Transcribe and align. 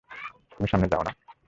তুমি 0.51 0.67
সামনে 0.67 0.87
যাও 0.87 1.03
না? 1.03 1.11